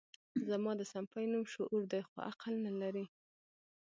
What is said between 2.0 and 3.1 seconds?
خو عقل نه لري